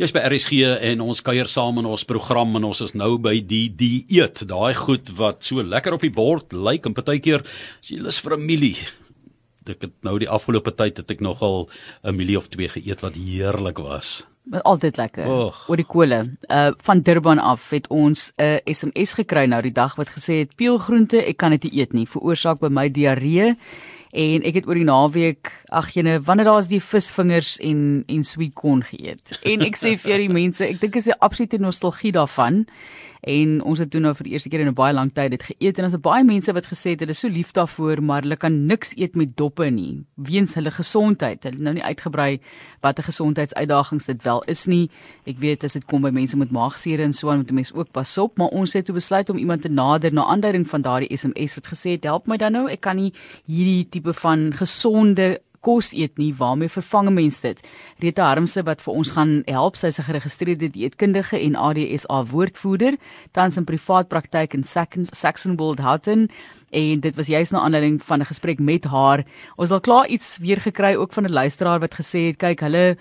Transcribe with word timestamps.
Jy's 0.00 0.12
by 0.12 0.22
RSG 0.28 0.62
en 0.90 1.02
ons 1.04 1.22
kuier 1.22 1.48
saam 1.50 1.78
in 1.78 1.88
ons 1.90 2.04
program 2.08 2.56
en 2.56 2.64
ons 2.70 2.80
is 2.80 2.94
nou 2.94 3.18
by 3.18 3.40
die 3.40 3.68
die 3.68 4.04
eet, 4.08 4.44
daai 4.48 4.74
goed 4.74 5.12
wat 5.18 5.44
so 5.46 5.62
lekker 5.62 5.96
op 5.96 6.06
die 6.06 6.14
bord 6.14 6.52
lyk 6.52 6.86
en 6.86 6.96
partykeer 6.96 7.44
as 7.44 7.92
jy 7.92 8.00
lus 8.00 8.20
vir 8.20 8.36
'n 8.36 8.46
mielie. 8.46 8.76
Ek 9.68 9.82
het 9.82 9.92
nou 10.02 10.18
die 10.18 10.28
afgelope 10.28 10.72
tyd 10.72 10.96
het 10.96 11.10
ek 11.10 11.20
nogal 11.20 11.68
'n 12.04 12.16
mielie 12.16 12.38
of 12.38 12.48
twee 12.48 12.68
geëet 12.68 13.00
wat 13.00 13.14
heerlik 13.14 13.78
was. 13.78 14.26
Altyd 14.50 14.96
lekker. 14.96 15.26
Oor 15.68 15.76
die 15.76 15.86
kole. 15.86 16.36
Uh 16.48 16.72
van 16.82 17.02
Durban 17.02 17.38
af 17.38 17.70
het 17.70 17.86
ons 17.88 18.32
'n 18.36 18.42
uh, 18.42 18.58
SMS 18.64 19.12
gekry 19.12 19.46
nou 19.46 19.62
die 19.62 19.72
dag 19.72 19.96
wat 19.96 20.08
gesê 20.08 20.42
het 20.42 20.56
peelgroente, 20.56 21.22
ek 21.24 21.36
kan 21.36 21.50
dit 21.50 21.62
nie 21.62 21.80
eet 21.80 21.92
nie, 21.92 22.06
veroorsaak 22.06 22.58
by 22.58 22.68
my 22.68 22.88
diarree 22.88 23.56
en 24.10 24.42
ek 24.42 24.60
het 24.60 24.66
oor 24.66 24.78
die 24.78 24.86
naweek 24.88 25.52
ag 25.68 25.92
jene 25.94 26.18
wanneer 26.26 26.50
daar's 26.50 26.70
die 26.70 26.82
visvingers 26.82 27.58
en 27.62 28.04
en 28.10 28.24
sweet 28.24 28.54
corn 28.58 28.82
geëet. 28.82 29.38
En 29.46 29.62
ek 29.66 29.78
sê 29.78 29.96
vir 30.00 30.24
die 30.26 30.32
mense 30.40 30.66
ek 30.66 30.80
dink 30.80 30.96
is 30.96 31.06
'n 31.06 31.20
absolute 31.20 31.58
nostalgie 31.58 32.12
daarvan 32.12 32.66
en 33.20 33.62
ons 33.62 33.78
het 33.78 33.90
toe 33.90 34.00
nou 34.00 34.14
vir 34.14 34.24
die 34.24 34.32
eerste 34.32 34.48
keer 34.48 34.60
in 34.60 34.68
'n 34.68 34.74
baie 34.74 34.94
lang 34.94 35.12
tyd 35.12 35.30
dit 35.30 35.42
geëet 35.42 35.78
en 35.78 35.84
ons 35.84 35.92
het 35.92 36.02
baie 36.02 36.24
mense 36.24 36.52
wat 36.52 36.66
gesê 36.66 36.90
het 36.90 37.00
hulle 37.00 37.10
is 37.10 37.18
so 37.18 37.28
lief 37.28 37.52
daarvoor 37.52 38.02
maar 38.02 38.22
hulle 38.22 38.36
kan 38.36 38.66
niks 38.66 38.92
eet 38.96 39.16
met 39.16 39.36
doppe 39.36 39.70
nie 39.70 40.04
weens 40.16 40.54
hulle 40.54 40.70
gesondheid. 40.70 41.42
Hulle 41.42 41.62
nou 41.62 41.74
nie 41.74 41.84
uitgebrei 41.84 42.40
watter 42.80 43.04
gesondheidsuitdagings 43.04 44.06
dit 44.06 44.22
wel 44.22 44.42
is 44.46 44.66
nie. 44.66 44.90
Ek 45.26 45.38
weet 45.38 45.64
as 45.64 45.72
dit 45.72 45.84
kom 45.84 46.02
by 46.02 46.10
mense 46.10 46.36
met 46.36 46.50
maagseer 46.50 47.00
en 47.00 47.12
so 47.12 47.30
aan 47.30 47.42
moet 47.42 47.52
mense 47.52 47.74
ook 47.74 47.92
pas 47.92 48.18
op 48.18 48.38
maar 48.38 48.48
ons 48.48 48.72
het 48.72 48.84
toe 48.84 48.94
besluit 48.94 49.30
om 49.30 49.36
iemand 49.36 49.62
te 49.62 49.68
nader 49.68 50.12
na 50.12 50.24
aanduiding 50.24 50.68
van 50.68 50.82
daardie 50.82 51.16
SMS 51.16 51.54
wat 51.54 51.66
gesê 51.66 51.96
het 51.96 52.04
help 52.04 52.26
my 52.26 52.36
dan 52.36 52.52
nou 52.52 52.68
ek 52.70 52.80
kan 52.80 52.96
nie 52.96 53.12
hierdie 53.46 53.88
tipe 53.88 54.12
van 54.12 54.52
gesonde 54.56 55.40
kos 55.60 55.92
eet 55.92 56.18
nie, 56.18 56.32
waarmee 56.34 56.68
vervang 56.68 57.10
mense 57.14 57.42
dit? 57.42 57.60
Rita 57.98 58.24
Harmse 58.28 58.62
wat 58.64 58.82
vir 58.82 58.94
ons 58.94 59.10
gaan 59.16 59.42
help, 59.46 59.76
sy's 59.76 59.98
'n 59.98 60.08
geregistreerde 60.08 60.70
dieetkundige 60.70 61.38
en 61.38 61.56
ADSA 61.56 62.24
woordvoerder, 62.24 62.96
tans 63.32 63.56
in 63.56 63.64
privaat 63.64 64.08
praktyk 64.08 64.54
in 64.54 64.64
Saxonwold 64.64 65.78
Houghton 65.78 66.30
en 66.70 67.00
dit 67.00 67.16
was 67.16 67.26
juist 67.26 67.52
na 67.52 67.60
aanleiding 67.60 68.02
van 68.02 68.20
'n 68.20 68.24
gesprek 68.24 68.58
met 68.58 68.84
haar. 68.84 69.24
Ons 69.56 69.68
het 69.68 69.72
al 69.72 69.80
klaar 69.80 70.06
iets 70.06 70.38
weer 70.38 70.60
gekry 70.60 70.94
ook 70.94 71.12
van 71.12 71.24
'n 71.24 71.32
luisteraar 71.32 71.80
wat 71.80 71.94
gesê 71.94 72.26
het, 72.26 72.36
kyk, 72.36 72.60
hulle 72.60 72.96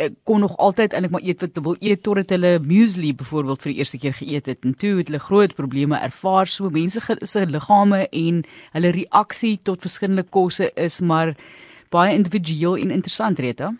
ek 0.00 0.14
kon 0.24 0.40
nog 0.40 0.56
altyd 0.56 0.94
eintlik 0.94 1.12
maar 1.12 1.24
eet 1.24 1.42
wat 1.44 1.50
hulle 1.54 1.64
wil 1.66 1.76
eet 1.80 2.02
totdat 2.02 2.32
hulle 2.32 2.52
muesli 2.64 3.12
byvoorbeeld 3.14 3.62
vir 3.62 3.72
die 3.72 3.78
eerste 3.82 3.98
keer 3.98 4.14
geëet 4.16 4.46
het 4.46 4.64
en 4.64 4.74
toe 4.74 4.94
het 5.00 5.10
hulle 5.10 5.20
groot 5.20 5.54
probleme 5.58 5.98
ervaar 6.00 6.48
so 6.48 6.70
mense 6.70 7.00
se 7.22 7.46
liggame 7.46 8.06
en 8.08 8.42
hulle 8.72 8.94
reaksie 8.96 9.58
tot 9.62 9.84
verskillende 9.84 10.24
kosse 10.38 10.70
is 10.74 11.00
maar 11.00 11.34
baie 11.96 12.14
individueel 12.14 12.76
en 12.84 12.94
interessant 13.00 13.38
Rita. 13.38 13.72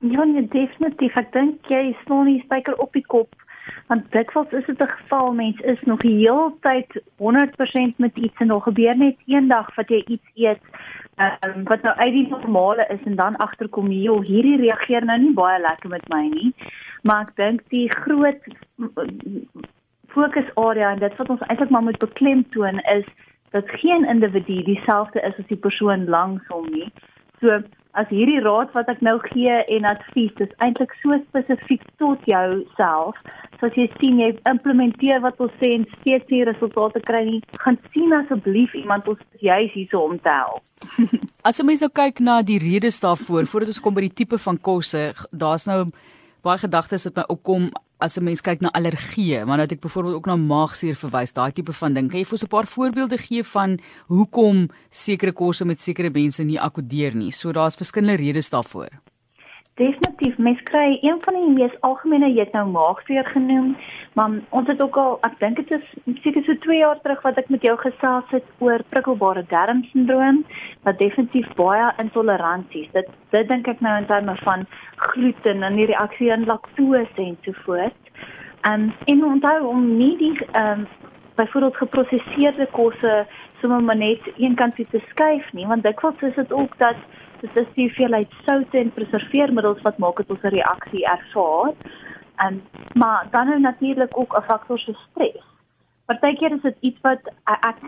Ja, 0.00 0.24
nee, 0.24 0.46
definitief. 0.48 1.16
Ek 1.20 1.32
dink 1.36 1.68
jy 1.68 1.90
staan 2.04 2.24
nie 2.30 2.40
spyker 2.46 2.78
op 2.80 2.94
die 2.96 3.06
kop 3.06 3.34
want 3.86 4.12
dikwels 4.12 4.52
is 4.58 4.66
dit 4.66 4.80
'n 4.82 4.96
geval 4.98 5.32
mens 5.32 5.58
is 5.60 5.80
nog 5.82 6.00
die 6.00 6.16
hele 6.16 6.52
tyd 6.60 7.02
100% 7.16 7.98
met 7.98 8.16
iets 8.16 8.38
en 8.38 8.46
nog 8.46 8.62
gebeur 8.62 8.96
net 8.96 9.16
eendag 9.26 9.74
wat 9.74 9.88
jy 9.88 10.02
iets 10.06 10.28
eet 10.34 10.62
um, 11.16 11.64
wat 11.64 11.82
nou 11.82 11.96
uit 11.96 12.12
die 12.12 12.28
normale 12.28 12.86
is 12.88 13.02
en 13.04 13.16
dan 13.16 13.36
agterkom 13.36 13.90
jy 13.90 14.22
hierdie 14.22 14.60
reageer 14.60 15.04
nou 15.04 15.18
nie 15.18 15.34
baie 15.34 15.60
lekker 15.60 15.90
met 15.90 16.08
my 16.08 16.22
nie 16.28 16.54
maar 17.02 17.20
ek 17.28 17.36
dink 17.36 17.62
die 17.68 17.88
groot 17.90 18.42
fokusarea 20.06 20.90
en 20.90 20.98
dit 20.98 21.16
wat 21.16 21.30
ons 21.30 21.46
eintlik 21.48 21.70
maar 21.70 21.82
moet 21.82 21.98
beklemtoon 21.98 22.78
is 22.78 23.06
dat 23.50 23.70
geen 23.82 24.04
individu 24.04 24.62
dieselfde 24.62 25.20
is 25.20 25.38
as 25.38 25.46
die 25.46 25.62
persoon 25.66 26.04
langs 26.04 26.46
hom 26.48 26.66
nie 26.70 26.92
so 27.40 27.60
as 27.98 28.06
hierdie 28.14 28.40
raad 28.44 28.70
wat 28.76 28.88
ek 28.92 29.00
nou 29.02 29.16
gee 29.26 29.54
en 29.76 29.86
advies 29.90 30.42
is 30.44 30.52
eintlik 30.64 30.92
so 31.02 31.16
spesifiek 31.26 31.82
tot 32.02 32.26
jou 32.30 32.60
self 32.78 33.18
soos 33.60 33.76
jy 33.76 33.86
sien 33.98 34.20
jy 34.22 34.30
implementeer 34.48 35.22
wat 35.24 35.40
ons 35.42 35.54
sê 35.60 35.72
en 35.76 35.86
steeds 35.98 36.30
nie 36.32 36.44
resultate 36.48 37.02
kry 37.08 37.24
nie 37.26 37.40
gaan 37.64 37.78
sien 37.94 38.14
asseblief 38.20 38.76
iemand 38.78 39.08
ons 39.10 39.20
juis 39.42 39.74
hierso 39.74 40.04
om 40.06 40.16
te 40.22 40.32
help. 40.32 40.62
As 41.48 41.58
jy 41.60 41.66
mens 41.66 41.82
nou 41.84 41.90
kyk 42.00 42.22
na 42.24 42.40
die 42.46 42.60
redes 42.62 43.00
daarvoor 43.02 43.48
voordat 43.50 43.74
ons 43.74 43.82
kom 43.84 43.96
by 43.96 44.06
die 44.06 44.16
tipe 44.22 44.38
van 44.40 44.60
kosse 44.70 45.10
daar's 45.32 45.66
nou 45.68 45.82
baie 46.42 46.58
gedagtes 46.58 47.04
wat 47.04 47.16
my 47.16 47.24
opkom 47.28 47.70
as 48.00 48.16
'n 48.16 48.24
mens 48.24 48.40
kyk 48.40 48.60
na 48.60 48.72
allergieë, 48.72 49.44
maar 49.44 49.56
nou 49.56 49.66
het 49.68 49.72
ek 49.72 49.80
byvoorbeeld 49.80 50.14
ook 50.14 50.26
na 50.26 50.36
maagsuur 50.36 50.96
verwys, 50.96 51.32
daai 51.32 51.52
tipe 51.52 51.72
van 51.72 51.94
ding. 51.94 52.10
Kan 52.10 52.18
jy 52.18 52.24
vir 52.24 52.32
ons 52.32 52.44
'n 52.44 52.48
paar 52.48 52.66
voorbeelde 52.66 53.18
gee 53.18 53.44
van 53.44 53.78
hoekom 54.08 54.70
sekere 54.90 55.32
kosse 55.32 55.64
met 55.64 55.80
sekere 55.80 56.10
mense 56.10 56.42
nie 56.42 56.60
akkodeer 56.60 57.14
nie? 57.14 57.30
So 57.30 57.52
daar's 57.52 57.76
verskillende 57.76 58.16
redes 58.16 58.50
daarvoor. 58.50 59.09
Definitief, 59.80 60.36
mens 60.36 60.60
kry 60.68 60.98
een 61.00 61.20
van 61.24 61.36
die 61.38 61.50
mees 61.54 61.76
algemene 61.86 62.28
jy 62.28 62.42
het 62.42 62.52
nou 62.52 62.66
maagsuur 62.68 63.24
genoem, 63.32 63.70
maar 64.18 64.34
ons 64.58 64.66
het 64.68 64.80
ook 64.84 64.96
al, 65.00 65.14
ek 65.24 65.38
dink 65.40 65.56
dit 65.56 65.70
is 65.78 66.18
seker 66.20 66.44
so 66.44 66.56
2 66.66 66.80
jaar 66.82 66.98
terug 67.00 67.22
wat 67.24 67.38
ek 67.40 67.48
met 67.54 67.64
jou 67.64 67.72
gesels 67.80 68.34
het 68.34 68.50
oor 68.60 68.84
prikkelbare 68.92 69.46
darmsindroom, 69.48 70.42
wat 70.84 71.00
definitief 71.00 71.48
baie 71.56 71.86
intoleransies. 72.02 72.90
Dit 72.92 73.08
dit 73.32 73.48
dink 73.48 73.70
ek 73.72 73.80
nou 73.80 73.94
in 74.02 74.08
terme 74.10 74.34
van 74.42 74.66
gluten 75.06 75.64
en 75.64 75.80
die 75.80 75.88
reaksie 75.88 76.28
aan 76.34 76.44
laktose 76.50 77.24
en 77.24 77.38
so 77.46 77.56
voort. 77.64 78.12
Um, 78.68 78.90
en 79.08 79.24
onthou 79.24 79.58
om 79.70 79.86
nie 79.96 80.12
die 80.20 80.34
um, 80.60 80.84
byvoorbeeld 81.40 81.80
geprosesseerde 81.80 82.68
kosse 82.76 83.24
sommer 83.62 83.80
maar 83.80 83.96
net 83.96 84.28
een 84.36 84.60
kant 84.60 84.76
te 84.76 85.00
skuif 85.08 85.48
nie, 85.56 85.64
want 85.72 85.88
dikwels 85.88 86.20
is 86.28 86.36
dit 86.36 86.52
ook 86.52 86.76
dat 86.84 87.00
dit 87.40 87.56
is 87.56 87.68
die 87.74 87.86
hoeveelheid 87.88 88.32
soute 88.46 88.78
en 88.78 88.92
preserveermiddels 88.92 89.82
wat 89.82 89.98
maak 89.98 90.16
dit 90.16 90.30
ons 90.30 90.42
'n 90.42 90.56
reaksie 90.56 91.04
ervaar. 91.04 91.72
En 92.36 92.62
maar 92.94 93.26
dan 93.30 93.46
nou 93.46 93.60
natuurlik 93.60 94.18
ook 94.18 94.36
'n 94.36 94.42
faktor 94.42 94.78
so 94.78 94.92
stres. 94.92 95.44
Partykeer 96.10 96.52
is 96.52 96.62
dit 96.62 96.76
iets 96.80 97.00
wat 97.06 97.20
ek 97.44 97.78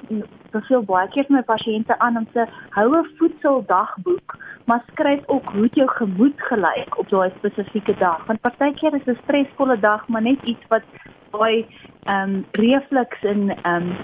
beveel 0.50 0.82
baie 0.86 1.08
keer 1.08 1.24
vir 1.26 1.36
my 1.36 1.42
pasiënte 1.42 1.98
aan 1.98 2.16
om 2.20 2.26
te 2.32 2.44
hou 2.70 2.88
'n 2.98 3.08
voedseldagboek, 3.18 4.36
maar 4.64 4.82
skryf 4.90 5.22
ook 5.26 5.48
hoe 5.52 5.68
jou 5.72 5.88
gemoed 5.88 6.38
gelyk 6.50 6.98
op 6.98 7.08
daai 7.08 7.30
spesifieke 7.36 7.94
dag. 7.98 8.26
Want 8.26 8.40
partykeer 8.40 8.94
is 8.94 9.06
'n 9.06 9.18
stresvolle 9.22 9.78
dag 9.80 10.08
maar 10.08 10.22
net 10.22 10.42
iets 10.42 10.66
wat 10.68 10.82
daai 11.30 11.66
ehm 12.04 12.34
um, 12.34 12.44
reflux 12.52 13.22
en 13.22 13.50
ehm 13.62 13.74
um, 13.74 13.96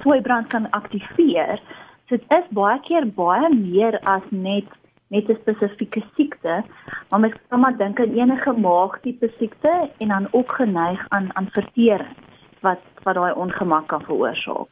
swaaibrand 0.00 0.46
kan 0.46 0.70
aktiveer. 0.70 1.60
So 2.08 2.16
dit 2.16 2.30
is 2.30 2.48
baie 2.50 2.80
keer 2.80 3.06
baie 3.14 3.54
meer 3.54 4.00
as 4.02 4.22
net 4.30 4.64
net 5.10 5.28
'n 5.28 5.38
spesifieke 5.40 6.02
siekte, 6.14 6.64
maar 7.08 7.20
mens 7.20 7.34
kan 7.48 7.60
maar 7.60 7.76
dink 7.76 8.00
aan 8.00 8.14
enige 8.14 8.52
maagtipe 8.52 9.30
siekte 9.38 9.90
en 9.98 10.08
dan 10.08 10.28
ook 10.30 10.52
geneig 10.52 11.08
aan 11.08 11.36
aan 11.36 11.48
vertering 11.50 12.16
wat 12.60 12.80
wat 13.02 13.14
daai 13.14 13.32
ongemak 13.32 13.86
kan 13.86 14.02
veroorsaak. 14.02 14.68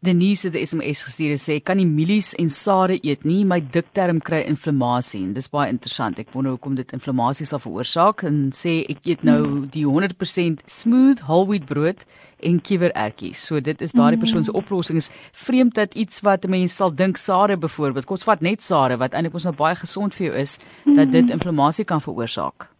Denise 0.00 0.46
het 0.48 0.54
die 0.54 0.62
SMS 0.64 1.02
gestuur 1.04 1.34
en 1.34 1.40
sê 1.42 1.58
kan 1.60 1.76
nie 1.76 1.84
mielies 1.84 2.30
en 2.40 2.48
sade 2.48 2.94
eet 3.04 3.26
nie, 3.28 3.42
my 3.44 3.58
dikterm 3.60 4.22
kry 4.24 4.38
inflammasie 4.48 5.20
en 5.20 5.34
dis 5.36 5.50
baie 5.52 5.68
interessant. 5.68 6.16
Ek 6.16 6.30
wonder 6.32 6.54
hoekom 6.54 6.78
dit 6.78 6.94
inflammasie 6.96 7.44
sal 7.44 7.60
veroorsaak 7.60 8.24
en 8.24 8.38
sê 8.56 8.78
ek 8.94 9.04
eet 9.10 9.26
nou 9.28 9.66
die 9.74 9.84
100% 9.84 10.64
smooth 10.64 11.20
whole 11.28 11.50
wheat 11.50 11.68
brood 11.68 12.06
en 12.40 12.62
kiewerertjies. 12.64 13.44
So 13.44 13.60
dit 13.60 13.84
is 13.84 13.92
daardie 13.92 14.22
persoon 14.24 14.48
se 14.48 14.56
oplossing 14.56 14.96
is 15.02 15.10
vreemd 15.36 15.76
dat 15.76 15.92
iets 15.92 16.24
wat 16.24 16.48
mense 16.48 16.80
sal 16.80 16.96
dink 16.96 17.20
sade 17.20 17.60
byvoorbeeld, 17.60 18.08
kos 18.08 18.24
vat 18.24 18.40
net 18.40 18.64
sade 18.64 18.96
wat 19.04 19.12
eintlik 19.12 19.36
ons 19.36 19.50
nou 19.50 19.56
baie 19.60 19.76
gesond 19.76 20.16
vir 20.16 20.30
jou 20.30 20.34
is, 20.46 20.56
dat 20.96 21.12
dit 21.12 21.28
inflammasie 21.28 21.84
kan 21.84 22.00
veroorsaak. 22.00 22.70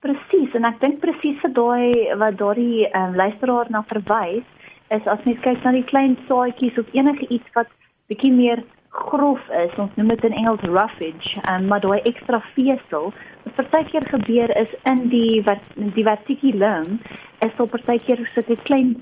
Presies 0.00 0.56
en 0.56 0.64
ek 0.72 0.80
dink 0.80 1.04
presies 1.04 1.36
vir 1.44 1.56
daai 1.60 2.16
wat 2.24 2.40
daardie 2.40 2.88
um, 2.88 3.20
luisteraar 3.20 3.68
na 3.68 3.84
verwys 3.92 4.48
is 4.90 5.06
as 5.06 5.24
mens 5.24 5.40
kyk 5.40 5.62
na 5.64 5.72
die 5.72 5.84
klein 5.84 6.16
saadjies 6.28 6.78
of 6.78 6.90
enige 6.92 7.28
iets 7.28 7.54
wat 7.54 7.70
bietjie 8.08 8.32
meer 8.32 8.62
grof 8.94 9.42
is, 9.50 9.72
ons 9.82 9.94
noem 9.98 10.12
dit 10.12 10.24
in 10.28 10.36
Engels 10.38 10.62
roughage, 10.62 11.40
um, 11.50 11.66
maar 11.66 11.80
daai 11.82 12.04
ekstra 12.06 12.38
vesel, 12.54 13.10
wat 13.44 13.56
partykeer 13.58 14.06
gebeur 14.12 14.52
is 14.60 14.70
in 14.90 15.08
die 15.10 15.42
wat 15.48 15.62
die 15.96 16.04
vertikulum 16.06 17.00
is 17.44 17.52
so 17.56 17.66
partykeer 17.66 18.22
'n 18.22 18.56
klein 18.68 18.94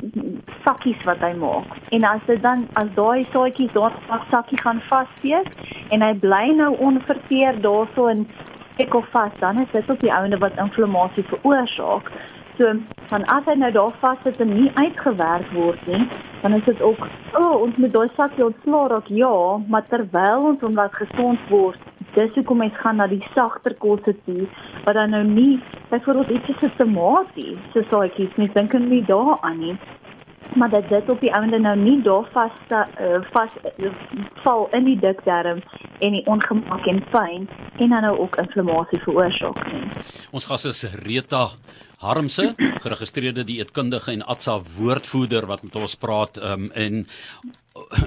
sakkies 0.65 1.05
wat 1.05 1.21
hy 1.21 1.33
maak. 1.37 1.77
En 1.91 2.05
as 2.05 2.25
dit 2.27 2.43
dan 2.43 2.67
as 2.75 2.89
daai 2.95 3.27
saadjies 3.33 3.73
daar 3.73 3.93
vas 4.09 4.25
sakkie 4.31 4.59
gaan 4.59 4.81
vassteek 4.89 5.49
en 5.91 6.03
hy 6.03 6.15
bly 6.15 6.47
nou 6.57 6.77
onverteer 6.79 7.61
daarso 7.61 8.07
in 8.07 8.27
ek 8.79 8.95
of 8.95 9.09
vas 9.13 9.33
dan 9.41 9.61
is 9.61 9.71
dit 9.73 9.91
op 9.91 10.01
die 10.01 10.13
ouene 10.13 10.39
wat 10.39 10.59
inflammasie 10.59 11.25
veroorsaak. 11.25 12.11
So 12.59 12.73
van 13.11 13.25
as 13.33 13.47
hy 13.49 13.55
nou 13.61 13.71
daar 13.73 13.95
vas 14.01 14.19
sit 14.25 14.41
en 14.41 14.53
nie 14.55 14.71
uitgewerk 14.75 15.49
word 15.57 15.87
nie, 15.87 16.03
dan 16.43 16.57
is 16.59 16.65
dit 16.65 16.83
ook 16.83 17.01
o, 17.07 17.41
oh, 17.41 17.55
ons 17.63 17.77
moet 17.77 17.93
daai 17.93 18.11
sakkie 18.17 18.45
ontslaa 18.45 18.91
raak. 18.93 19.09
Ja, 19.09 19.33
maar 19.69 19.89
terwyl 19.89 20.51
ons 20.53 20.61
hom 20.61 20.77
laat 20.77 20.95
gesond 21.01 21.41
word, 21.49 21.81
dis 22.17 22.35
hoekom 22.37 22.61
mens 22.65 22.77
gaan 22.85 23.01
na 23.01 23.09
die 23.09 23.23
sagter 23.33 23.75
kosse 23.81 24.15
toe 24.27 24.47
wat 24.85 24.99
dan 24.99 25.17
nou 25.17 25.25
nie 25.25 25.61
byvoorbeeld 25.91 26.37
iets 26.37 26.61
soos 26.61 26.77
tomatie, 26.77 27.57
so 27.73 27.85
saadjies, 27.91 28.37
mens 28.41 28.55
dink 28.57 28.77
nie 28.89 29.05
daaraan 29.09 29.61
nie. 29.65 29.77
maar 30.55 30.71
dat 30.71 30.89
dit 30.89 31.09
op 31.09 31.21
die 31.21 31.31
einde 31.31 31.59
nou 31.59 31.77
nie 31.77 32.03
daar 32.03 32.29
vas 32.33 32.53
uh, 32.69 32.81
vas 33.31 33.51
uh, 33.77 33.91
val 34.43 34.69
in 34.71 34.85
die 34.85 34.99
dikdarm 34.99 35.63
en 35.99 36.13
die 36.13 36.27
ongemak 36.27 36.87
en 36.87 37.05
pyn 37.11 37.49
en 37.77 37.89
dan 37.89 38.03
nou 38.03 38.19
ook 38.19 38.37
inflammasie 38.37 39.01
veroorsaak 39.01 39.73
nie. 39.73 39.85
Ons 40.31 40.47
gas 40.47 40.65
is 40.65 40.85
Rita 41.05 41.49
Harmse, 42.03 42.53
geregistreerde 42.83 43.45
dieetkundige 43.47 44.13
en 44.13 44.25
ATSA 44.27 44.59
woordvoerder 44.77 45.47
wat 45.47 45.63
met 45.63 45.77
ons 45.79 45.95
praat 46.03 46.41
um, 46.43 46.71
en 46.75 47.05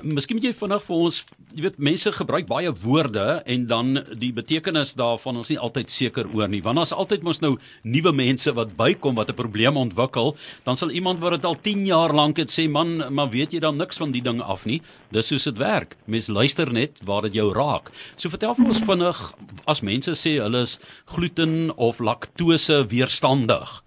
Miskien 0.05 0.37
moet 0.37 0.45
jy 0.45 0.51
vinnig 0.53 0.83
vir 0.85 0.95
ons, 1.07 1.15
jy 1.57 1.63
weet 1.63 1.77
mense 1.87 2.11
gebruik 2.13 2.45
baie 2.49 2.69
woorde 2.83 3.23
en 3.49 3.63
dan 3.69 3.97
die 4.21 4.29
betekenis 4.35 4.93
daarvan 4.99 5.39
ons 5.41 5.49
nie 5.49 5.57
altyd 5.57 5.89
seker 5.89 6.29
oor 6.37 6.51
nie. 6.51 6.61
Want 6.65 6.77
daar's 6.77 6.93
altyd 6.93 7.25
mos 7.25 7.41
nou 7.41 7.55
nuwe 7.81 8.13
mense 8.13 8.53
wat 8.57 8.75
bykom 8.77 9.17
wat 9.17 9.31
'n 9.31 9.39
probleem 9.39 9.77
ontwikkel, 9.77 10.35
dan 10.65 10.77
sal 10.77 10.91
iemand 10.91 11.19
wat 11.19 11.41
dit 11.41 11.45
al 11.45 11.57
10 11.57 11.85
jaar 11.85 12.13
lank 12.13 12.37
het 12.37 12.51
sê 12.51 12.69
man, 12.69 13.13
maar 13.13 13.29
weet 13.29 13.53
jy 13.53 13.59
dan 13.59 13.77
niks 13.77 13.97
van 13.97 14.11
die 14.11 14.21
ding 14.21 14.41
af 14.41 14.65
nie. 14.65 14.81
Dis 15.11 15.27
soos 15.27 15.43
dit 15.43 15.57
werk. 15.57 15.97
Mense 16.05 16.31
luister 16.31 16.71
net 16.71 17.01
waar 17.03 17.21
dit 17.21 17.33
jou 17.33 17.53
raak. 17.53 17.89
So 18.15 18.29
vertel 18.29 18.53
vir 18.55 18.65
ons 18.65 18.85
vinnig 18.85 19.33
as 19.65 19.81
mense 19.81 20.11
sê 20.11 20.37
hulle 20.41 20.61
is 20.61 20.79
gluten 21.05 21.71
of 21.75 21.99
laktose 21.99 22.85
weerstandig. 22.87 23.84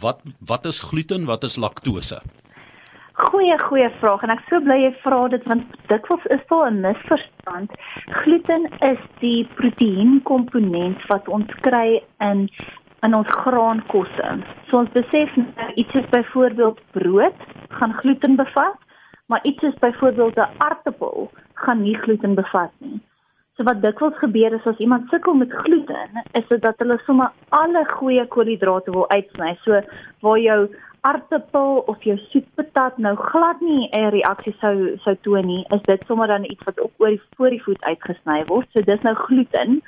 Wat 0.00 0.20
wat 0.38 0.64
is 0.64 0.80
gluten? 0.80 1.24
Wat 1.24 1.42
is 1.42 1.56
laktose? 1.56 2.20
Goeie 3.12 3.58
goeie 3.58 3.90
vraag 4.00 4.22
en 4.26 4.32
ek 4.34 4.42
so 4.48 4.60
bly 4.60 4.76
jy 4.82 4.90
vra 5.04 5.20
dit 5.32 5.44
want 5.48 5.76
dikwels 5.92 6.26
is 6.34 6.42
daar 6.50 6.70
'n 6.70 6.80
misverstand. 6.80 7.70
Gluten 8.22 8.68
is 8.90 9.00
die 9.20 9.48
proteïenkomponent 9.60 11.06
wat 11.12 11.28
ons 11.28 11.54
kry 11.68 12.02
in 12.20 12.48
in 13.02 13.14
ons 13.14 13.28
graankosse. 13.28 14.28
So 14.68 14.78
ons 14.78 14.92
besef 14.92 15.36
nou 15.36 15.72
iets 15.74 15.94
is 15.94 16.08
byvoorbeeld 16.10 16.80
brood 16.92 17.38
gaan 17.68 17.92
gluten 17.92 18.36
bevat, 18.36 18.78
maar 19.26 19.40
iets 19.44 19.62
is 19.62 19.78
byvoorbeeld 19.80 20.36
'n 20.36 20.54
aartappel 20.58 21.30
gaan 21.54 21.82
nie 21.82 21.96
gluten 21.96 22.34
bevat 22.34 22.72
nie. 22.78 23.00
So 23.56 23.64
wat 23.64 23.78
dikwels 23.80 24.16
gebeur 24.20 24.52
is 24.52 24.66
as 24.68 24.80
iemand 24.84 25.08
sukkel 25.08 25.34
met 25.34 25.52
gluten, 25.52 26.18
is 26.36 26.44
dit 26.48 26.60
dat 26.60 26.82
hulle 26.82 26.98
sommer 27.06 27.30
alle 27.56 27.86
goeie 27.88 28.26
koolhidrate 28.34 28.92
wil 28.92 29.06
uitsny. 29.08 29.54
So 29.64 29.80
waar 30.26 30.42
jou 30.42 30.58
aartappel 31.08 31.80
of 31.88 32.04
jou 32.04 32.18
soetpatat 32.26 33.00
nou 33.00 33.14
glad 33.16 33.64
nie 33.64 33.88
'n 33.92 34.12
reaksie 34.12 34.54
sou 34.60 34.98
sou 35.06 35.16
toon 35.22 35.46
nie, 35.46 35.64
is 35.72 35.82
dit 35.88 36.04
sommer 36.06 36.28
dan 36.28 36.44
iets 36.44 36.64
wat 36.68 36.80
ook 36.80 36.92
oor 36.98 37.08
die 37.16 37.22
voor 37.36 37.50
die 37.50 37.62
voet 37.62 37.82
uitgesny 37.82 38.44
word. 38.52 38.68
So 38.72 38.80
dis 38.82 39.02
nou 39.02 39.14
gluten. 39.14 39.80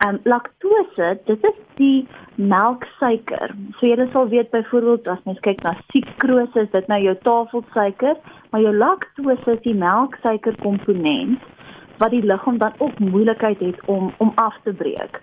Ehm 0.00 0.14
um, 0.14 0.20
laktose, 0.24 1.20
dit 1.24 1.44
is 1.44 1.58
die 1.76 2.08
melksuiker. 2.34 3.54
So 3.78 3.86
jy 3.86 4.08
sal 4.12 4.28
weet 4.28 4.50
byvoorbeeld 4.50 5.08
as 5.08 5.24
mens 5.24 5.40
kyk 5.40 5.62
na 5.62 5.76
sukrose, 5.92 6.60
is 6.60 6.70
dit 6.70 6.86
nou 6.86 7.00
jou 7.00 7.16
tafelsuiker, 7.22 8.16
maar 8.50 8.60
jou 8.60 8.76
laktose 8.76 9.52
is 9.52 9.62
die 9.62 9.74
melksuiker 9.74 10.56
komponent 10.62 11.40
wat 11.98 12.10
die 12.10 12.24
liggaam 12.24 12.58
dan 12.58 12.72
ook 12.78 12.98
moeilikheid 12.98 13.60
het 13.60 13.84
om 13.86 14.12
om 14.18 14.32
af 14.34 14.56
te 14.64 14.72
breek. 14.72 15.20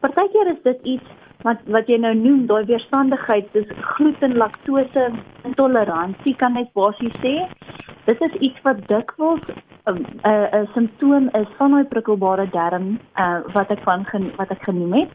Partykeer 0.00 0.46
is 0.46 0.62
dit 0.62 0.78
iets 0.82 1.08
wat 1.42 1.58
wat 1.66 1.88
jy 1.90 1.98
nou 1.98 2.14
noem 2.14 2.46
daai 2.46 2.64
weerstandigheid 2.70 3.48
dis 3.52 3.68
gluten 3.94 4.36
laktose 4.36 5.08
intoleransie 5.48 6.34
kan 6.42 6.56
ek 6.60 6.70
basies 6.78 7.16
sê 7.24 7.34
dit 8.06 8.22
is 8.28 8.38
iets 8.48 8.62
wat 8.66 8.82
dikwels 8.88 9.42
'n 9.50 9.90
um, 9.90 10.00
'n 10.24 10.68
simptoom 10.74 11.28
is 11.42 11.50
van 11.58 11.74
daai 11.74 11.84
prikkelbare 11.94 12.48
darm 12.50 12.98
uh, 13.18 13.40
wat 13.54 13.70
ek 13.70 13.82
van 13.82 14.04
gen, 14.04 14.30
wat 14.36 14.50
ek 14.50 14.62
genoem 14.62 14.92
het 14.92 15.10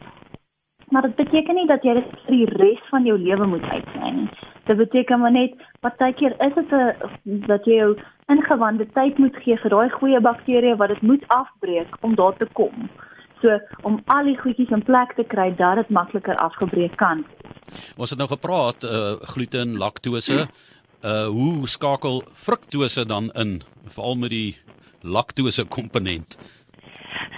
maar 0.90 1.02
dit 1.02 1.16
beteken 1.16 1.54
nie 1.54 1.66
dat 1.66 1.82
jy 1.84 1.94
dit 1.94 2.14
vir 2.26 2.36
die 2.36 2.50
res 2.62 2.84
van 2.90 3.04
jou 3.04 3.18
lewe 3.18 3.46
moet 3.46 3.66
uitsny 3.72 4.14
nie 4.20 4.28
dit 4.70 4.76
beteken 4.76 5.20
maar 5.20 5.32
net 5.32 5.54
partykeer 5.80 6.36
is 6.46 6.54
dit 6.54 6.72
'n 6.72 7.44
dat 7.46 7.64
jy 7.64 7.76
jou 7.82 7.92
ingewande 8.28 8.86
tyd 8.92 9.18
moet 9.18 9.36
gee 9.44 9.56
vir 9.56 9.70
daai 9.70 9.90
goeie 9.90 10.20
bakterieë 10.20 10.76
wat 10.76 10.88
dit 10.88 11.02
moet 11.02 11.24
afbreek 11.28 11.96
om 12.00 12.14
daar 12.14 12.36
te 12.36 12.48
kom 12.52 12.88
So 13.42 13.54
om 13.86 14.00
al 14.10 14.26
die 14.30 14.38
goedjies 14.38 14.72
in 14.74 14.82
plek 14.86 15.14
te 15.18 15.24
kry 15.30 15.50
dat 15.58 15.78
dit 15.82 15.90
makliker 15.94 16.36
afgebreek 16.42 16.96
kan. 16.98 17.24
Ons 17.96 18.10
het 18.10 18.18
nou 18.18 18.28
gepraat 18.30 18.84
uh 18.84 19.14
gluten, 19.34 19.76
laktose. 19.78 20.48
Uh 21.02 21.26
hoe 21.26 21.68
skakel 21.68 22.22
fruktose 22.34 23.06
dan 23.06 23.30
in 23.38 23.60
veral 23.86 24.18
met 24.18 24.30
die 24.34 24.56
laktose 25.02 25.64
komponent? 25.64 26.38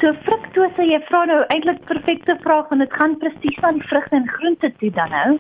So 0.01 0.15
fruktose, 0.25 0.85
jy 0.89 0.97
vra 1.11 1.27
nou 1.29 1.43
eintlik 1.53 1.83
perfekte 1.85 2.39
vraag 2.41 2.71
want 2.71 2.81
dit 2.81 2.95
gaan 2.97 3.19
presies 3.21 3.59
aan 3.69 3.77
die 3.77 3.89
vrugte 3.91 4.17
en 4.17 4.29
groente 4.33 4.71
toe 4.81 4.89
dan 4.97 5.13
nou. 5.13 5.33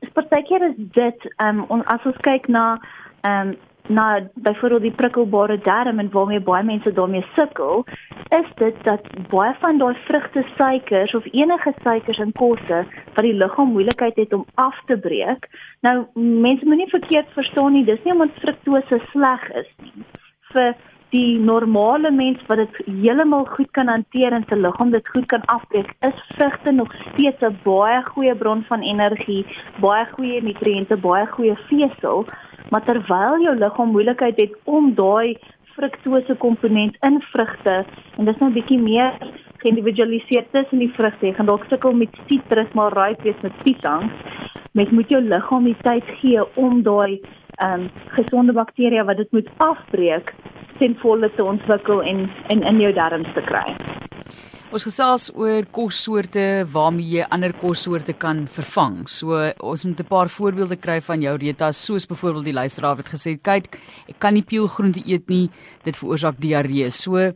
Is 0.00 0.12
partykeer 0.16 0.64
is 0.70 0.78
dit 0.96 1.26
um 1.44 1.66
as 1.84 2.06
ons 2.08 2.22
kyk 2.24 2.48
na 2.48 2.78
um 3.28 3.56
na 3.92 4.06
byvoorbeeld 4.34 4.82
die 4.82 4.94
prikkelbare 4.98 5.58
darm 5.62 6.00
en 6.02 6.08
waarmee 6.10 6.40
baie 6.40 6.64
mense 6.64 6.92
daarmee 6.92 7.22
sukkel, 7.34 7.84
is 8.34 8.48
dit 8.58 8.80
dat 8.88 9.04
baie 9.30 9.52
van 9.60 9.78
daai 9.78 9.94
vrugte 10.08 10.42
suikers 10.56 11.14
of 11.14 11.28
enige 11.30 11.74
suikers 11.82 12.18
in 12.18 12.32
kosse 12.40 12.80
wat 13.14 13.22
die 13.28 13.36
liggaam 13.36 13.76
moeilikheid 13.76 14.16
het 14.16 14.32
om 14.32 14.46
af 14.54 14.80
te 14.88 14.98
breek. 14.98 15.46
Nou 15.86 16.06
mense 16.16 16.64
moenie 16.64 16.88
verkeerd 16.90 17.30
verstaan 17.36 17.76
nie, 17.76 17.84
dis 17.84 18.02
nie 18.02 18.16
omdat 18.16 18.42
fruktose 18.42 19.00
sleg 19.12 19.48
is 19.62 19.70
nie. 19.84 20.08
Vir 20.56 20.74
die 21.16 21.38
normale 21.38 22.10
mens 22.10 22.42
wat 22.48 22.60
dit 22.62 22.80
heeltemal 22.86 23.46
goed 23.56 23.70
kan 23.78 23.88
hanteer 23.88 24.32
en 24.36 24.44
se 24.48 24.56
liggaam 24.56 24.90
dit 24.90 25.08
goed 25.14 25.26
kan 25.32 25.44
afbreek, 25.52 25.94
is 26.08 26.18
vrugte 26.36 26.72
nog 26.72 26.92
steeds 27.04 27.40
'n 27.42 27.58
baie 27.64 28.02
goeie 28.12 28.34
bron 28.34 28.64
van 28.68 28.80
energie, 28.80 29.46
baie 29.80 30.06
goeie 30.14 30.42
nutriënte, 30.42 30.96
baie 30.96 31.26
goeie 31.26 31.56
vesel 31.68 32.26
maar 32.70 32.84
terwyl 32.84 33.42
jou 33.42 33.54
liggaam 33.58 33.92
moeilikheid 33.94 34.36
het 34.36 34.54
om 34.64 34.94
daai 34.94 35.36
fruktose 35.76 36.34
komponent 36.42 36.96
in 37.06 37.20
vrugte 37.32 37.84
en 38.16 38.24
dis 38.24 38.38
nou 38.40 38.50
'n 38.50 38.58
bietjie 38.58 38.78
meer 38.78 39.12
geïndividualiseer 39.62 40.44
tussen 40.50 40.78
die 40.78 40.92
vrugte, 40.96 41.32
gaan 41.34 41.46
dalk 41.46 41.64
sukkel 41.68 41.92
met 41.92 42.18
sitrus 42.28 42.72
maar 42.72 42.92
ryp 42.92 43.22
wees 43.22 43.40
met 43.42 43.62
pietang. 43.62 44.10
Mens 44.72 44.90
moet 44.90 45.08
jou 45.08 45.22
liggaam 45.22 45.64
die 45.64 45.76
tyd 45.82 46.04
gee 46.20 46.56
om 46.56 46.82
daai 46.82 47.20
ehm 47.58 47.80
um, 47.80 47.90
gesonde 48.06 48.52
bakterieë 48.52 49.04
wat 49.04 49.16
dit 49.16 49.32
moet 49.32 49.48
afbreek 49.56 50.34
ten 50.78 50.96
volle 51.02 51.30
te 51.36 51.44
ontwikkel 51.44 52.02
en 52.02 52.26
in 52.48 52.62
in 52.62 52.80
jou 52.80 52.92
darmes 52.92 53.34
te 53.34 53.42
kry. 53.46 53.66
Ons 54.74 54.82
gesels 54.82 55.28
oor 55.38 55.62
kossoorte 55.70 56.66
waarmee 56.74 57.20
jy 57.20 57.26
ander 57.30 57.52
kossoorte 57.54 58.16
kan 58.18 58.40
vervang. 58.50 59.04
So 59.08 59.38
ons 59.62 59.84
moet 59.84 60.00
'n 60.00 60.08
paar 60.10 60.28
voorbeelde 60.28 60.76
kry 60.76 61.00
van 61.00 61.22
jou 61.22 61.36
Rita, 61.36 61.72
soos 61.72 62.06
byvoorbeeld 62.06 62.44
die 62.44 62.52
luisteraar 62.52 62.96
het 62.96 63.08
gesê, 63.08 63.38
kyk, 63.40 63.78
ek 64.08 64.18
kan 64.18 64.34
nie 64.34 64.42
peulgroente 64.42 65.00
eet 65.06 65.28
nie, 65.28 65.50
dit 65.84 65.96
veroorsaak 65.96 66.40
diarree. 66.40 66.90
So 66.90 67.32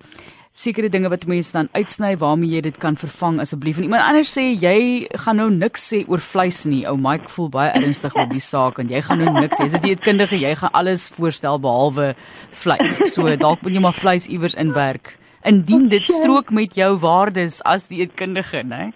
sekere 0.53 0.89
dinge 0.91 1.09
wat 1.09 1.27
mense 1.31 1.53
dan 1.55 1.69
uitsny 1.73 2.17
waarmee 2.19 2.51
jy 2.57 2.61
dit 2.61 2.79
kan 2.83 2.97
vervang 2.97 3.39
asseblief. 3.41 3.79
En 3.79 3.87
iemand 3.87 4.03
anders 4.03 4.33
sê 4.35 4.51
jy 4.51 5.07
gaan 5.25 5.37
nou 5.37 5.51
niks 5.51 5.87
sê 5.93 6.03
oor 6.09 6.21
vleis 6.21 6.65
nie. 6.67 6.83
Ou 6.91 6.97
Mike 6.99 7.31
voel 7.31 7.49
baie 7.55 7.71
ernstig 7.71 8.17
oor 8.17 8.29
die 8.31 8.43
saak 8.43 8.79
en 8.83 8.91
jy 8.91 9.03
gaan 9.07 9.23
nou 9.23 9.33
niks 9.39 9.59
sê. 9.61 9.69
Jy's 9.69 9.79
'n 9.79 9.87
dieetkundige, 9.87 10.37
jy 10.37 10.55
gaan 10.55 10.73
alles 10.73 11.09
voorstel 11.09 11.61
behalwe 11.61 12.15
vleis. 12.51 12.99
So 13.15 13.37
dalk 13.37 13.63
moet 13.63 13.75
jy 13.75 13.81
maar 13.81 13.97
vleis 13.97 14.29
iewers 14.29 14.55
inwerk 14.55 15.17
indien 15.43 15.89
dit 15.89 16.05
strook 16.05 16.51
met 16.51 16.75
jou 16.77 16.97
waardes 17.01 17.63
as 17.65 17.89
dieetkundige, 17.89 18.63
né? 18.63 18.93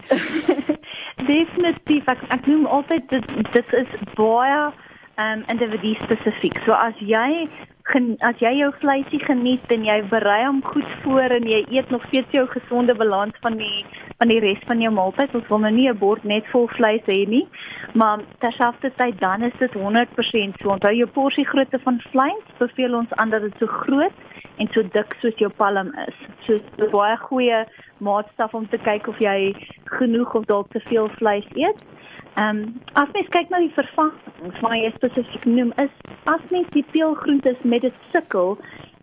Definitief. 1.27 2.05
Ek, 2.07 2.21
ek 2.29 2.47
noem 2.47 2.67
altyd 2.67 3.07
dit 3.09 3.31
dit 3.55 3.73
is 3.81 3.93
baie 4.19 4.73
um 5.17 5.45
individu 5.49 5.95
spesifiek. 6.03 6.59
So 6.67 6.77
as 6.77 6.99
jy 7.01 7.49
as 8.25 8.41
jy 8.41 8.51
jou 8.59 8.71
vleisie 8.81 9.21
geniet 9.21 9.71
en 9.71 9.85
jy 9.85 9.99
berei 10.09 10.47
hom 10.47 10.63
goed 10.65 10.89
voor 11.03 11.31
en 11.37 11.45
jy 11.45 11.61
eet 11.69 11.91
nog 11.91 12.03
steeds 12.09 12.33
jou 12.33 12.47
gesonde 12.49 12.95
balans 12.95 13.37
van 13.43 13.59
die 13.59 13.85
van 14.19 14.29
die 14.29 14.41
res 14.41 14.63
van 14.67 14.81
jou 14.81 14.91
maaltyd, 14.95 15.35
ons 15.35 15.49
wil 15.49 15.59
nou 15.59 15.71
nie 15.71 15.89
'n 15.91 15.99
bord 15.99 16.25
net 16.25 16.47
vol 16.53 16.67
vleis 16.69 17.03
hê 17.07 17.29
nie, 17.29 17.47
maar 17.95 18.21
terselfdertyd 18.41 19.21
dan 19.21 19.43
is 19.43 19.53
dit 19.59 19.73
100% 19.73 20.57
so. 20.61 20.71
Onthou 20.71 20.95
jou 20.95 21.07
porsie 21.07 21.45
grootte 21.45 21.79
van 21.79 22.01
vleis, 22.11 22.45
beveel 22.59 22.95
ons 22.95 23.13
aan 23.13 23.31
dat 23.31 23.43
dit 23.43 23.55
so 23.59 23.67
groot 23.67 24.13
en 24.59 24.69
so 24.73 24.83
dik 24.83 25.17
soos 25.21 25.37
jou 25.37 25.51
palm 25.51 25.93
is. 26.07 26.15
So 26.47 26.55
'n 26.55 26.91
baie 26.91 27.17
goeie 27.17 27.67
maatstaf 27.99 28.55
om 28.55 28.69
te 28.69 28.79
kyk 28.79 29.09
of 29.09 29.19
jy 29.19 29.55
genoeg 29.85 30.35
of 30.35 30.45
dalk 30.45 30.71
te 30.71 30.81
veel 30.81 31.09
vleis 31.09 31.47
eet. 31.55 31.79
Ehm 32.35 32.59
um, 32.59 32.81
as 32.93 33.13
mens 33.15 33.29
kyk 33.31 33.51
na 33.51 33.61
die 33.63 33.75
vervangings 33.77 34.63
wat 34.63 34.73
jy 34.75 34.91
spesifiek 34.97 35.45
noem, 35.47 35.71
is 35.79 35.93
as 36.31 36.43
mens 36.51 36.67
die 36.75 36.83
peulgroentes 36.91 37.61
met 37.63 37.87
dit 37.87 38.01
sukkel, 38.11 38.57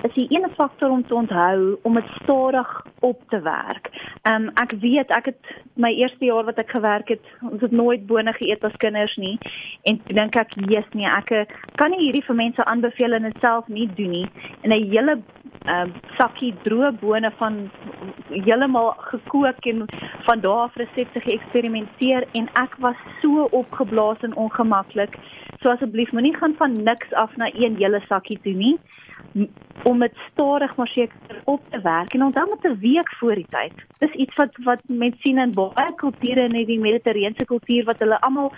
is 0.03 0.13
die 0.17 0.25
ene 0.35 0.49
faktor 0.57 0.89
om 0.91 1.03
te 1.07 1.15
onthou 1.15 1.77
om 1.87 1.95
dit 1.95 2.09
stadig 2.21 2.71
op 2.99 3.21
te 3.29 3.39
werk. 3.45 3.87
Ehm 4.21 4.49
um, 4.49 4.51
ek 4.63 4.75
weet 4.83 5.13
ek 5.15 5.31
het 5.31 5.53
my 5.79 5.93
eerste 5.95 6.27
jaar 6.27 6.43
wat 6.49 6.59
ek 6.59 6.75
gewerk 6.75 7.13
het, 7.15 7.23
ons 7.51 7.63
het 7.63 7.71
nooit 7.71 8.03
bone 8.09 8.33
geëet 8.35 8.67
as 8.67 8.75
kinders 8.83 9.15
nie 9.15 9.37
en 9.87 10.01
dink 10.11 10.35
ek 10.35 10.51
Jesus 10.67 10.91
nee, 10.91 11.07
ek 11.07 11.31
kan 11.79 11.95
nie 11.95 12.03
hierdie 12.03 12.25
vir 12.27 12.39
mense 12.43 12.65
aanbeveel 12.65 13.15
en 13.15 13.29
dit 13.29 13.39
self 13.39 13.67
nie 13.67 13.87
doen 13.95 14.11
nie. 14.17 14.27
En 14.61 14.75
'n 14.75 14.89
hele 14.91 15.21
ehm 15.65 15.81
um, 15.81 15.93
sakkie 16.17 16.53
droë 16.63 16.91
bone 17.01 17.31
van 17.37 17.69
heeltemal 18.29 18.93
gekook 19.11 19.65
en 19.65 19.85
van 20.25 20.39
daar 20.39 20.63
af 20.67 20.75
resepte 20.75 21.19
geëksperimenteer 21.19 22.27
en 22.31 22.49
ek 22.63 22.75
was 22.79 22.97
so 23.21 23.47
opgeblaas 23.51 24.21
en 24.21 24.35
ongemaklik 24.35 25.17
So 25.61 25.69
asseblief 25.69 26.11
moenie 26.11 26.33
gaan 26.37 26.55
van 26.57 26.83
niks 26.83 27.13
af 27.13 27.35
na 27.37 27.51
een 27.53 27.75
hele 27.77 27.99
sakkie 28.07 28.39
toe 28.41 28.53
nie 28.53 28.77
om 29.83 29.99
dit 29.99 30.15
stadig 30.31 30.75
maar 30.75 30.87
seker 30.87 31.41
op 31.45 31.61
te 31.69 31.81
werk 31.81 32.13
en 32.13 32.23
onthou 32.23 32.47
met 32.49 32.63
'n 32.63 32.79
week 32.79 33.09
voor 33.19 33.35
die 33.35 33.45
tyd. 33.49 33.73
Dis 33.99 34.11
iets 34.11 34.35
wat 34.35 34.57
wat 34.63 34.81
mense 34.85 35.21
sien 35.21 35.37
in 35.37 35.53
baie 35.53 35.93
kulture 35.95 36.43
in 36.43 36.65
die 36.65 36.79
mediterrane 36.79 37.45
kultuur 37.45 37.83
wat 37.83 37.99
hulle 37.99 38.21
almal 38.21 38.53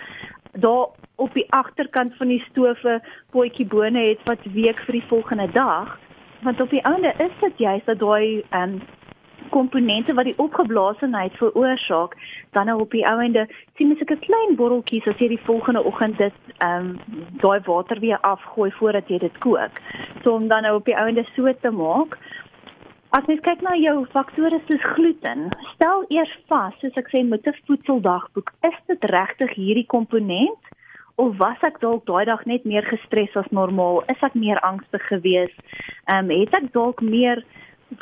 daar 0.52 0.86
op 1.14 1.34
die 1.34 1.46
agterkant 1.52 2.16
van 2.16 2.28
die 2.28 2.44
stoof 2.48 2.84
'n 2.84 3.02
potjie 3.30 3.66
bone 3.66 4.08
het 4.08 4.20
wat 4.24 4.38
week 4.42 4.78
vir 4.78 4.92
die 4.92 5.08
volgende 5.08 5.52
dag. 5.52 5.98
Want 6.44 6.60
op 6.60 6.70
die 6.70 6.82
einde 6.82 7.14
is 7.18 7.32
dit 7.40 7.58
juist 7.58 7.86
dat 7.86 7.98
daai 7.98 8.44
ehm 8.50 8.78
komponente 9.50 10.14
wat 10.14 10.24
die 10.24 10.38
opgeblaasenheid 10.38 11.32
veroorsaak, 11.36 12.16
dan 12.50 12.66
nou 12.66 12.80
op 12.80 12.90
die 12.90 13.04
einde 13.04 13.46
sien 13.76 13.88
mens 13.88 14.00
'n 14.00 14.18
klein 14.18 14.56
botteltjies 14.56 15.06
as 15.06 15.18
jy 15.18 15.28
die 15.28 15.44
volgende 15.48 15.84
oggend 15.84 16.18
dit 16.18 16.32
ehm 16.58 16.88
um, 16.88 17.00
daai 17.42 17.60
water 17.64 18.00
weer 18.00 18.18
afgooi 18.20 18.70
voordat 18.70 19.08
jy 19.08 19.18
dit 19.18 19.38
kook. 19.38 19.74
So 20.22 20.34
om 20.34 20.48
dan 20.48 20.62
nou 20.62 20.74
op 20.76 20.84
die 20.84 21.00
einde 21.04 21.24
so 21.34 21.52
te 21.60 21.70
maak. 21.70 22.18
As 23.10 23.24
jy 23.26 23.36
kyk 23.36 23.60
na 23.60 23.74
jou 23.76 24.06
faktore 24.06 24.60
soos 24.66 24.84
gluten, 24.94 25.48
stel 25.74 26.04
eers 26.08 26.38
vas, 26.46 26.74
soos 26.80 26.96
ek 26.96 27.08
sê 27.08 27.24
met 27.24 27.46
'n 27.46 27.54
voedseldagboek, 27.66 28.52
is 28.60 28.78
dit 28.86 29.04
regtig 29.04 29.54
hierdie 29.54 29.86
komponent? 29.86 30.73
Of 31.16 31.36
was 31.38 31.60
ek 31.62 31.80
dalk 31.80 32.06
daai 32.06 32.24
dag 32.26 32.44
net 32.46 32.64
meer 32.64 32.86
gestres 32.88 33.36
as 33.36 33.50
normaal? 33.50 34.02
Is 34.10 34.22
ek 34.22 34.34
meer 34.34 34.60
angstig 34.66 35.02
geweest? 35.10 35.58
Ehm 36.10 36.30
um, 36.30 36.34
het 36.40 36.54
ek 36.60 36.72
dalk 36.72 37.02
meer 37.02 37.44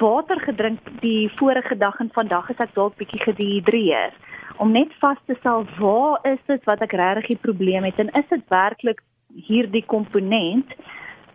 water 0.00 0.40
gedrink 0.40 0.80
die 1.02 1.28
vorige 1.36 1.76
dag 1.76 2.00
en 2.00 2.10
vandag 2.14 2.50
is 2.50 2.60
ek 2.64 2.74
dalk 2.74 2.96
bietjie 2.96 3.20
gedehidreer 3.26 4.14
om 4.62 4.72
net 4.72 4.92
vas 5.00 5.18
te 5.26 5.34
stel 5.40 5.64
waar 5.78 6.20
is 6.28 6.40
dit 6.46 6.64
wat 6.68 6.82
ek 6.84 6.92
regtig 6.96 7.34
die 7.34 7.42
probleem 7.46 7.84
het? 7.88 7.98
En 7.98 8.12
is 8.18 8.28
dit 8.30 8.44
werklik 8.52 9.00
hierdie 9.48 9.84
komponent? 9.86 10.68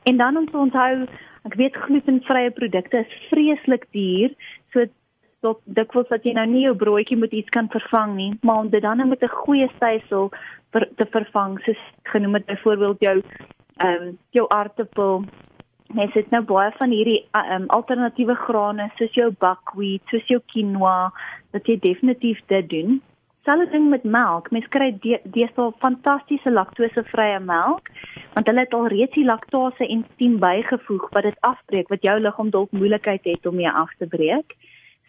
En 0.07 0.17
dan 0.17 0.37
om 0.37 0.45
te 0.49 0.57
onthou 0.57 1.07
ek 1.47 1.57
weet 1.59 1.81
glutenvrye 1.87 2.51
produkte 2.51 3.03
is 3.03 3.17
vreeslik 3.29 3.85
duur. 3.95 4.33
So 4.73 4.85
tot 5.45 5.61
dikwels 5.77 6.09
dat 6.09 6.25
jy 6.25 6.33
nou 6.33 6.45
nie 6.49 6.63
jou 6.65 6.75
broodjie 6.75 7.17
met 7.19 7.33
iets 7.35 7.51
kan 7.53 7.69
vervang 7.73 8.15
nie. 8.17 8.31
Maar 8.41 8.65
om 8.65 8.69
dit 8.69 8.81
dan 8.81 9.07
met 9.07 9.23
'n 9.23 9.37
goeie 9.43 9.69
stysel 9.75 10.31
ver, 10.71 10.87
te 10.95 11.05
vervang 11.05 11.59
soos 11.65 11.83
genoem 12.13 12.39
het 12.39 12.45
byvoorbeeld 12.45 12.99
jou 12.99 13.17
ehm 13.77 14.07
um, 14.07 14.17
jou 14.33 14.45
aartappel 14.49 15.25
Mens 15.87 16.13
het 16.13 16.29
nou 16.29 16.41
baie 16.43 16.71
van 16.75 16.91
hierdie 16.91 17.19
um, 17.31 17.67
alternatiewe 17.71 18.35
grane 18.35 18.89
soos 18.97 19.13
jou 19.15 19.29
buckwheat, 19.39 20.03
soos 20.11 20.25
jou 20.27 20.41
quinoa, 20.51 21.13
dat 21.55 21.67
jy 21.69 21.77
definitief 21.79 22.41
dit 22.51 22.67
doen. 22.69 22.97
Selfs 23.47 23.71
ding 23.71 23.87
met 23.89 24.03
melk. 24.03 24.49
Mens 24.51 24.67
kry 24.73 24.89
deesdae 24.99 25.69
fantastiese 25.83 26.51
laktosevrye 26.51 27.39
melk 27.39 27.91
want 28.35 28.49
hulle 28.51 28.65
het 28.67 28.75
al 28.75 28.89
reeds 28.91 29.15
die 29.15 29.25
laktase 29.25 29.87
ensiem 29.87 30.35
bygevoeg 30.43 31.07
wat 31.15 31.25
dit 31.25 31.37
afbreek 31.47 31.87
wat 31.89 32.03
jou 32.05 32.17
liggaam 32.19 32.51
dalk 32.53 32.75
moeilikheid 32.75 33.23
het 33.25 33.47
om 33.49 33.55
mee 33.57 33.71
af 33.71 33.93
te 33.97 34.05
breek. 34.11 34.53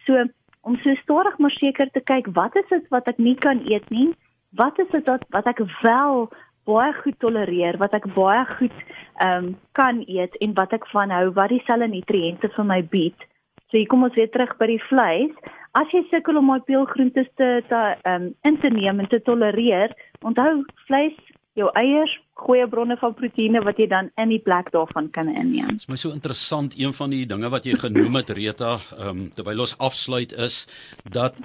So 0.07 0.23
om 0.63 0.79
so 0.79 0.95
stadig 1.03 1.37
maar 1.37 1.53
seker 1.59 1.91
te 1.91 2.01
kyk 2.01 2.31
wat 2.39 2.55
is 2.55 2.71
dit 2.71 2.87
wat 2.95 3.11
ek 3.11 3.19
nie 3.19 3.35
kan 3.35 3.61
eet 3.67 3.91
nie? 3.91 4.13
Wat 4.57 4.79
is 4.79 4.89
dit 4.91 5.05
wat 5.05 5.25
wat 5.29 5.45
ek 5.51 5.61
wel 5.81 6.29
baie 6.69 6.93
goed 7.01 7.17
tolereer, 7.19 7.77
wat 7.81 7.93
ek 7.97 8.07
baie 8.15 8.45
goed 8.57 8.75
ehm 9.19 9.45
um, 9.45 9.55
kan 9.77 10.03
eet 10.07 10.35
en 10.43 10.53
wat 10.57 10.73
ek 10.73 10.87
van 10.93 11.11
hou, 11.11 11.29
wat 11.35 11.51
dieselfde 11.53 11.89
nutriënte 11.91 12.49
vir 12.55 12.65
my 12.65 12.81
bied. 12.93 13.25
So 13.69 13.77
hier 13.77 13.89
kom 13.91 14.05
ons 14.07 14.15
weer 14.17 14.29
terug 14.31 14.55
by 14.57 14.69
die 14.71 14.83
vleis. 14.87 15.33
As 15.77 15.91
jy 15.93 16.01
sukkel 16.09 16.39
om 16.39 16.49
daai 16.49 16.65
peulgroente 16.67 17.25
te 17.37 17.49
ehm 17.65 18.13
um, 18.13 18.29
in 18.47 18.61
te 18.61 18.71
neem 18.73 19.03
en 19.03 19.09
te 19.11 19.21
tolereer, 19.25 19.93
onthou 20.25 20.63
vleis 20.87 21.17
jou 21.59 21.69
eiers 21.75 22.11
goeie 22.39 22.67
bronne 22.71 22.95
van 23.01 23.15
proteïene 23.17 23.61
wat 23.65 23.79
jy 23.81 23.89
dan 23.91 24.11
in 24.21 24.31
die 24.31 24.41
plek 24.43 24.69
daarvan 24.71 25.09
kan 25.15 25.27
inneem. 25.27 25.73
Dit 25.73 25.83
is 25.83 25.89
my 25.91 25.97
so 25.99 26.13
interessant 26.15 26.77
een 26.79 26.93
van 26.95 27.11
die 27.11 27.25
dinge 27.27 27.49
wat 27.51 27.67
jy 27.67 27.75
genoem 27.81 28.21
het 28.21 28.31
Rita, 28.37 28.77
ehm 28.97 29.09
um, 29.09 29.25
terwyl 29.35 29.65
ons 29.65 29.75
afsluit 29.77 30.33
is 30.47 30.63
dat 31.03 31.35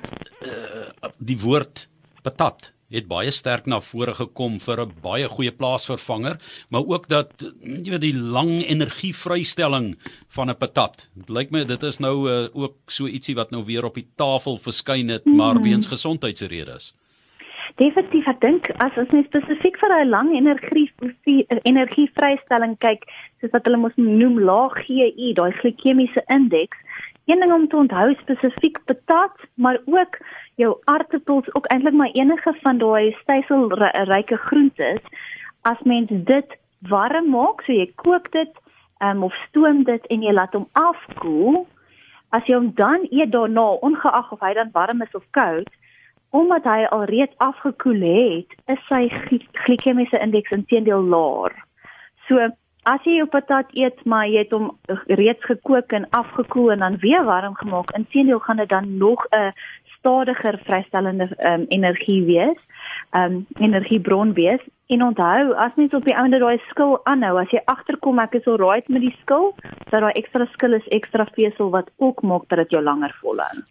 uh, 0.46 1.10
die 1.18 1.40
woord 1.42 1.88
patat 2.22 2.70
het 2.94 3.08
baie 3.10 3.30
sterk 3.34 3.66
na 3.66 3.80
vore 3.80 4.14
gekom 4.14 4.58
vir 4.62 4.80
'n 4.86 4.92
baie 5.02 5.28
goeie 5.28 5.52
plaasvervanger, 5.52 6.36
maar 6.70 6.84
ook 6.86 7.08
dat 7.08 7.30
jy 7.60 7.90
weet 7.90 8.00
die 8.00 8.18
lang 8.18 8.62
energievrystelling 8.62 9.96
van 10.28 10.50
'n 10.50 10.56
patat. 10.56 11.10
Dit 11.14 11.28
lyk 11.28 11.50
my 11.50 11.64
dit 11.64 11.82
is 11.82 11.98
nou 11.98 12.30
uh, 12.30 12.48
ook 12.52 12.76
so 12.86 13.06
ietsie 13.06 13.34
wat 13.34 13.50
nou 13.50 13.64
weer 13.64 13.84
op 13.84 13.94
die 13.94 14.08
tafel 14.16 14.58
verskyn 14.58 15.08
het, 15.08 15.24
maar 15.24 15.54
mhm. 15.54 15.62
weens 15.62 15.86
gesondheidsredes. 15.86 16.94
Definitief, 17.74 18.26
ek 18.30 18.40
dink 18.40 18.68
as 18.84 18.94
ons 19.00 19.10
net 19.10 19.26
spesifiek 19.26 19.78
vir 19.80 19.90
daai 19.90 20.06
lang 20.06 20.28
energie 20.36 20.86
energievrystelling 21.66 22.76
kyk, 22.78 23.02
soos 23.40 23.50
wat 23.50 23.66
hulle 23.66 23.80
mos 23.82 23.96
noem 23.98 24.38
laag 24.46 24.76
GI, 24.86 25.32
daai 25.34 25.50
glikemiese 25.58 26.22
indeks, 26.30 26.78
een 27.24 27.40
ding 27.40 27.52
om 27.52 27.68
te 27.68 27.76
onthou 27.76 28.14
spesifiek 28.14 28.80
patat, 28.84 29.36
maar 29.54 29.78
ook 29.84 30.18
jou 30.54 30.76
aardappels 30.84 31.54
ook 31.54 31.66
eintlik 31.66 31.94
maar 31.94 32.12
enige 32.12 32.56
van 32.60 32.78
daai 32.78 33.16
styselryke 33.20 34.36
groentes 34.36 35.00
as 35.62 35.80
mens 35.82 36.08
dit 36.10 36.56
warm 36.88 37.30
maak, 37.30 37.62
so 37.64 37.72
jy 37.72 37.86
kook 37.96 38.30
dit 38.32 38.50
um, 39.00 39.22
of 39.22 39.34
stoom 39.48 39.84
dit 39.84 40.06
en 40.12 40.22
jy 40.22 40.32
laat 40.32 40.52
hom 40.52 40.66
afkoel, 40.72 41.64
as 42.36 42.44
jy 42.48 42.58
hom 42.58 42.72
dan 42.76 43.06
eet 43.10 43.32
daarna, 43.32 43.66
ongeag 43.86 44.32
of 44.32 44.44
hy 44.44 44.52
dan 44.58 44.72
warm 44.74 45.02
is 45.02 45.16
of 45.16 45.24
koud, 45.36 45.70
omdat 46.34 46.66
hy 46.66 46.84
alreeds 46.90 47.34
afgekoel 47.46 48.02
het, 48.04 48.54
is 48.68 48.80
sy 48.90 49.06
glikemiese 49.64 50.18
indeks 50.18 50.52
intedeel 50.52 51.04
laer. 51.08 51.54
So 52.28 52.50
As 52.84 53.00
jy 53.08 53.14
jou 53.16 53.24
patat 53.32 53.70
eet, 53.72 54.02
maar 54.04 54.26
jy 54.28 54.42
het 54.42 54.50
hom 54.52 54.66
reeds 55.08 55.44
gekook 55.48 55.94
en 55.96 56.04
afgekoel 56.12 56.74
en 56.74 56.82
dan 56.84 56.98
weer 57.00 57.24
warm 57.24 57.54
gemaak, 57.56 57.94
intedeel 57.96 58.42
gaan 58.44 58.60
dit 58.60 58.68
dan 58.68 58.98
nog 58.98 59.24
'n 59.30 59.52
stadiger 59.96 60.58
vrystellende 60.64 61.28
um, 61.40 61.64
energie 61.68 62.24
wees, 62.24 62.60
um 63.12 63.46
energiebron 63.56 64.32
wees. 64.32 64.60
En 64.86 65.02
onthou, 65.02 65.54
as 65.54 65.74
mens 65.74 65.94
op 65.94 66.04
die 66.04 66.16
ouende 66.16 66.38
daai 66.38 66.60
skil 66.68 67.00
aanhou, 67.04 67.38
as 67.40 67.50
jy 67.50 67.62
agterkom 67.64 68.18
ek 68.18 68.34
is 68.34 68.46
al 68.46 68.60
right 68.60 68.88
met 68.88 69.00
die 69.00 69.16
skil, 69.20 69.54
dat 69.90 70.00
daai 70.00 70.12
ekstra 70.12 70.46
skil 70.52 70.76
is 70.76 70.88
ekstra 70.88 71.24
vesel 71.32 71.70
wat 71.70 71.88
ook 71.96 72.22
maak 72.22 72.48
dat 72.48 72.58
dit 72.58 72.70
jou 72.70 72.82
langer 72.82 73.16
volhou. 73.22 73.64